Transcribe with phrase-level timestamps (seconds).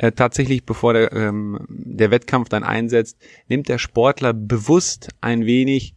[0.00, 3.18] Äh, tatsächlich, bevor der, ähm, der Wettkampf dann einsetzt,
[3.48, 5.94] nimmt der Sportler bewusst ein wenig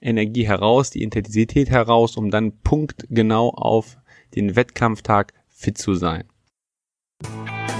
[0.00, 3.98] Energie heraus, die Intensität heraus, um dann punktgenau auf
[4.34, 6.24] den Wettkampftag fit zu sein.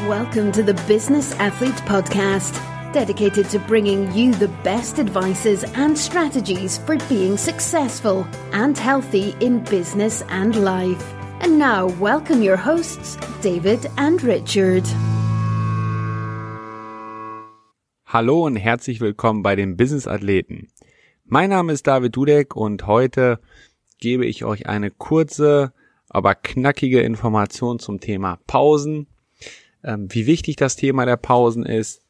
[0.07, 2.55] Welcome to the Business Athlete Podcast,
[2.93, 9.65] dedicated to bringing you the best advices and strategies for being successful and healthy in
[9.65, 11.03] business and life.
[11.41, 14.85] And now, welcome your hosts, David and Richard.
[18.15, 20.69] Hallo und herzlich willkommen bei den Business Athleten.
[21.25, 23.41] Mein Name ist David Dudek und heute
[23.99, 25.73] gebe ich euch eine kurze,
[26.11, 29.09] aber knackige Information zum Thema Pausen,
[29.83, 32.03] ähm, wie wichtig das Thema der Pausen ist,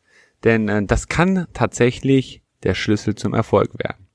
[0.44, 4.06] denn äh, das kann tatsächlich der Schlüssel zum Erfolg werden.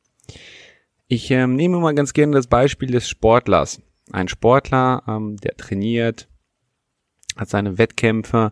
[1.08, 3.82] Ich ähm, nehme mal ganz gerne das Beispiel des Sportlers.
[4.12, 6.28] Ein Sportler, ähm, der trainiert,
[7.36, 8.52] hat seine Wettkämpfe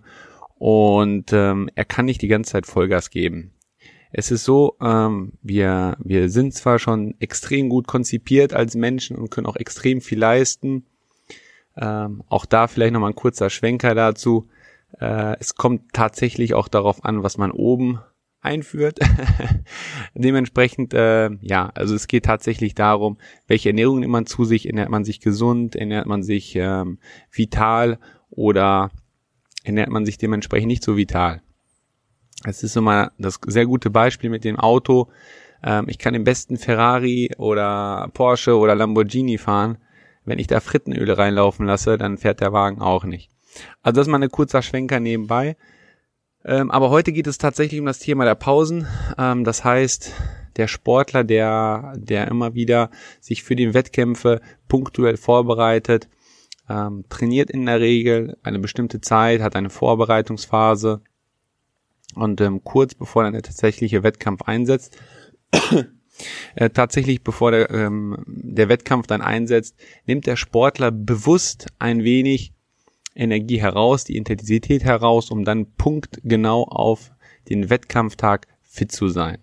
[0.60, 3.52] und ähm, er kann nicht die ganze Zeit Vollgas geben.
[4.12, 9.30] Es ist so, ähm, wir, wir sind zwar schon extrem gut konzipiert als Menschen und
[9.30, 10.86] können auch extrem viel leisten.
[11.76, 14.48] Ähm, auch da vielleicht nochmal ein kurzer Schwenker dazu.
[15.00, 18.00] Äh, es kommt tatsächlich auch darauf an, was man oben
[18.42, 19.00] einführt.
[20.16, 24.90] Dementsprechend, äh, ja, also es geht tatsächlich darum, welche Ernährung nimmt man zu sich, ernährt
[24.90, 27.00] man sich gesund, ernährt man sich ähm,
[27.32, 28.00] vital
[28.30, 28.90] oder
[29.68, 31.42] ernährt man sich dementsprechend nicht so vital.
[32.46, 35.10] Es ist immer das sehr gute Beispiel mit dem Auto.
[35.64, 39.78] Ähm, ich kann den besten Ferrari oder Porsche oder Lamborghini fahren.
[40.26, 43.32] Wenn ich da Frittenöl reinlaufen lasse, dann fährt der Wagen auch nicht.
[43.82, 45.56] Also das ist mal ein kurzer Schwenker nebenbei.
[46.46, 48.88] Ähm, aber heute geht es tatsächlich um das Thema der Pausen.
[49.18, 50.14] Ähm, das heißt,
[50.58, 56.08] der Sportler, der, der immer wieder sich für die Wettkämpfe punktuell vorbereitet,
[56.70, 61.02] ähm, trainiert in der Regel eine bestimmte Zeit, hat eine Vorbereitungsphase
[62.16, 64.98] und ähm, kurz bevor dann der tatsächliche Wettkampf einsetzt,
[66.56, 69.76] äh, tatsächlich bevor der, ähm, der Wettkampf dann einsetzt,
[70.06, 72.54] nimmt der Sportler bewusst ein wenig
[73.16, 77.12] Energie heraus, die Intensität heraus, um dann punktgenau auf
[77.50, 79.40] den Wettkampftag fit zu sein.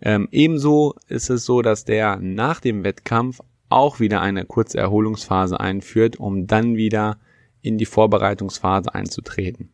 [0.00, 5.58] Ähm, ebenso ist es so, dass der nach dem Wettkampf auch wieder eine kurze Erholungsphase
[5.58, 7.18] einführt, um dann wieder
[7.62, 9.72] in die Vorbereitungsphase einzutreten.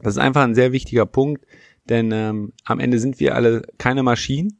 [0.00, 1.44] Das ist einfach ein sehr wichtiger Punkt,
[1.88, 4.58] denn ähm, am Ende sind wir alle keine Maschinen.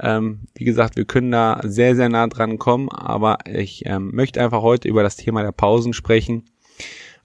[0.00, 4.42] Ähm, wie gesagt, wir können da sehr, sehr nah dran kommen, aber ich ähm, möchte
[4.42, 6.44] einfach heute über das Thema der Pausen sprechen,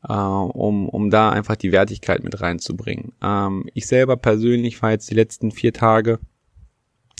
[0.07, 3.13] äh, um, um da einfach die Wertigkeit mit reinzubringen.
[3.21, 6.19] Ähm, ich selber persönlich war jetzt die letzten vier Tage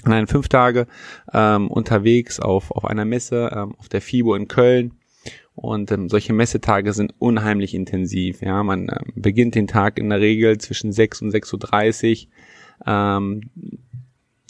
[0.08, 0.88] nein, fünf Tage
[1.34, 4.94] ähm, unterwegs auf, auf einer Messe, ähm, auf der FIBO in Köln.
[5.56, 8.42] Und ähm, solche Messetage sind unheimlich intensiv.
[8.42, 12.88] Ja, man ähm, beginnt den Tag in der Regel zwischen 6 und 6.30 Uhr.
[12.88, 13.42] Ähm,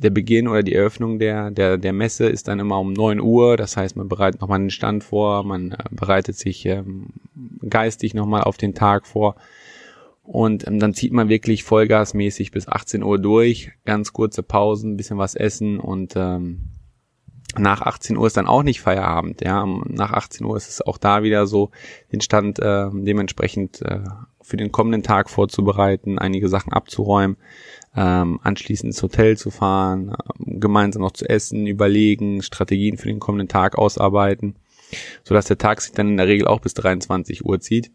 [0.02, 3.58] der Beginn oder die Eröffnung der, der, der Messe ist dann immer um 9 Uhr.
[3.58, 7.08] Das heißt, man bereitet nochmal einen Stand vor, man äh, bereitet sich ähm,
[7.68, 9.36] geistig nochmal auf den Tag vor.
[10.24, 15.18] Und ähm, dann zieht man wirklich vollgasmäßig bis 18 Uhr durch, ganz kurze Pausen, bisschen
[15.18, 16.70] was essen und ähm,
[17.56, 19.42] nach 18 Uhr ist dann auch nicht Feierabend.
[19.42, 21.70] Ja, nach 18 Uhr ist es auch da wieder so,
[22.12, 24.00] den Stand äh, dementsprechend äh,
[24.42, 27.38] für den kommenden Tag vorzubereiten, einige Sachen abzuräumen,
[27.96, 33.20] ähm, anschließend ins Hotel zu fahren, äh, gemeinsam noch zu essen, überlegen, Strategien für den
[33.20, 34.56] kommenden Tag ausarbeiten,
[35.24, 37.92] so dass der Tag sich dann in der Regel auch bis 23 Uhr zieht.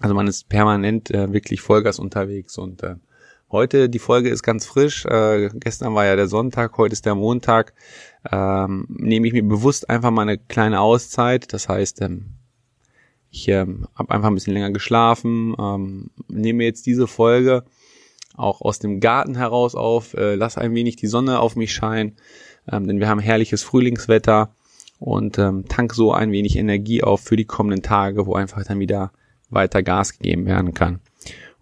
[0.00, 2.96] Also man ist permanent äh, wirklich Vollgas unterwegs und äh,
[3.50, 5.04] heute, die Folge ist ganz frisch.
[5.06, 7.74] Äh, gestern war ja der Sonntag, heute ist der Montag.
[8.30, 11.52] Ähm, nehme ich mir bewusst einfach mal eine kleine Auszeit.
[11.52, 12.34] Das heißt, ähm,
[13.30, 17.64] ich ähm, habe einfach ein bisschen länger geschlafen, ähm, nehme jetzt diese Folge
[18.36, 22.16] auch aus dem Garten heraus auf, äh, lass ein wenig die Sonne auf mich scheinen,
[22.70, 24.54] ähm, denn wir haben herrliches Frühlingswetter
[25.00, 28.78] und ähm, tank so ein wenig Energie auf für die kommenden Tage, wo einfach dann
[28.78, 29.12] wieder
[29.50, 31.00] weiter Gas gegeben werden kann.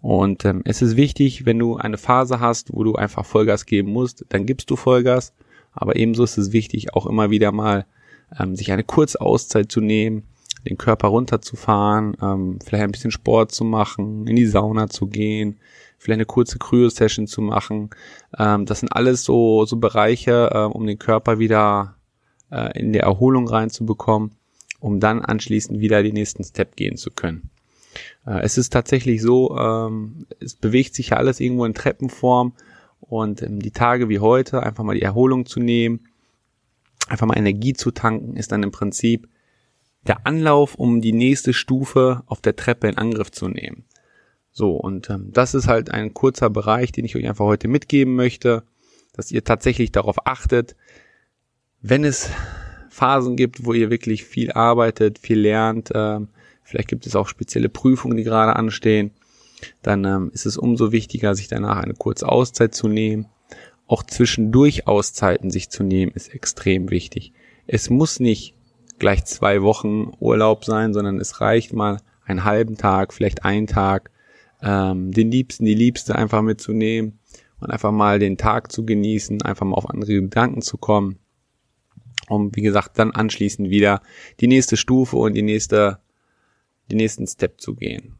[0.01, 3.91] Und ähm, es ist wichtig, wenn du eine Phase hast, wo du einfach Vollgas geben
[3.91, 5.33] musst, dann gibst du Vollgas.
[5.73, 7.85] Aber ebenso ist es wichtig, auch immer wieder mal
[8.39, 10.23] ähm, sich eine kurze Auszeit zu nehmen,
[10.67, 15.59] den Körper runterzufahren, ähm, vielleicht ein bisschen Sport zu machen, in die Sauna zu gehen,
[15.97, 17.89] vielleicht eine kurze Kryo-Session zu machen.
[18.37, 21.95] Ähm, das sind alles so, so Bereiche, äh, um den Körper wieder
[22.51, 24.31] äh, in der Erholung reinzubekommen,
[24.79, 27.49] um dann anschließend wieder den nächsten Step gehen zu können.
[28.25, 32.53] Äh, es ist tatsächlich so, ähm, es bewegt sich ja alles irgendwo in Treppenform
[32.99, 36.07] und ähm, die Tage wie heute einfach mal die Erholung zu nehmen,
[37.07, 39.27] einfach mal Energie zu tanken, ist dann im Prinzip
[40.05, 43.85] der Anlauf, um die nächste Stufe auf der Treppe in Angriff zu nehmen.
[44.51, 48.15] So, und ähm, das ist halt ein kurzer Bereich, den ich euch einfach heute mitgeben
[48.15, 48.63] möchte,
[49.13, 50.75] dass ihr tatsächlich darauf achtet,
[51.81, 52.29] wenn es
[52.89, 56.29] Phasen gibt, wo ihr wirklich viel arbeitet, viel lernt, ähm,
[56.67, 59.11] vielleicht gibt es auch spezielle Prüfungen, die gerade anstehen,
[59.81, 63.27] dann ähm, ist es umso wichtiger, sich danach eine kurze Auszeit zu nehmen.
[63.87, 67.31] Auch zwischendurch Auszeiten sich zu nehmen, ist extrem wichtig.
[67.65, 68.53] Es muss nicht
[68.99, 74.11] gleich zwei Wochen Urlaub sein, sondern es reicht mal einen halben Tag, vielleicht einen Tag,
[74.61, 77.19] ähm, den Liebsten, die Liebste einfach mitzunehmen
[77.61, 81.19] und einfach mal den Tag zu genießen, einfach mal auf andere Gedanken zu kommen,
[82.27, 84.01] um wie gesagt dann anschließend wieder
[84.41, 85.99] die nächste Stufe und die nächste,
[86.89, 88.17] den nächsten Step zu gehen.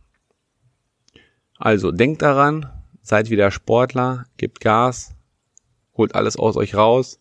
[1.58, 2.72] Also denkt daran,
[3.02, 5.16] seid wieder Sportler, gebt Gas,
[5.96, 7.20] holt alles aus euch raus,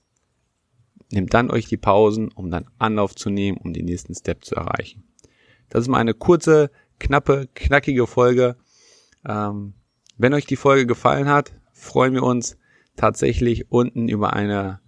[1.10, 4.54] nehmt dann euch die Pausen, um dann Anlauf zu nehmen, um den nächsten Step zu
[4.54, 5.04] erreichen.
[5.68, 8.56] Das ist mal eine kurze, knappe, knackige Folge.
[9.26, 9.74] Ähm,
[10.16, 12.56] wenn euch die Folge gefallen hat, freuen wir uns
[12.96, 14.80] tatsächlich unten über eine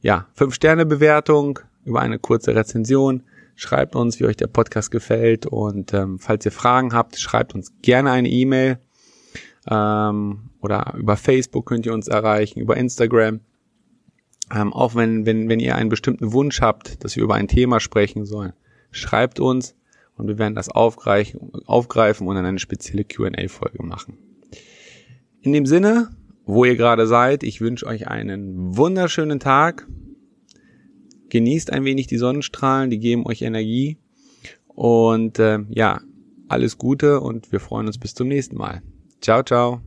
[0.00, 3.24] ja, 5-Sterne-Bewertung, über eine kurze Rezension.
[3.60, 7.72] Schreibt uns, wie euch der Podcast gefällt und ähm, falls ihr Fragen habt, schreibt uns
[7.82, 8.78] gerne eine E-Mail
[9.68, 13.40] ähm, oder über Facebook könnt ihr uns erreichen, über Instagram.
[14.54, 17.80] Ähm, auch wenn, wenn, wenn ihr einen bestimmten Wunsch habt, dass wir über ein Thema
[17.80, 18.52] sprechen sollen,
[18.92, 19.74] schreibt uns
[20.14, 24.18] und wir werden das aufgreifen, aufgreifen und dann eine spezielle Q&A-Folge machen.
[25.40, 26.10] In dem Sinne,
[26.44, 29.88] wo ihr gerade seid, ich wünsche euch einen wunderschönen Tag.
[31.30, 33.98] Genießt ein wenig die Sonnenstrahlen, die geben euch Energie.
[34.68, 36.00] Und äh, ja,
[36.48, 38.82] alles Gute und wir freuen uns bis zum nächsten Mal.
[39.20, 39.80] Ciao, ciao.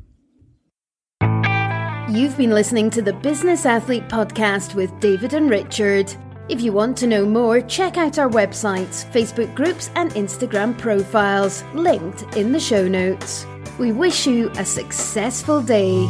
[2.09, 6.13] You've been listening to the Business Athlete Podcast with David and Richard.
[6.49, 11.63] If you want to know more, check out our websites, Facebook groups, and Instagram profiles,
[11.73, 13.45] linked in the show notes.
[13.79, 16.05] We wish you a successful day.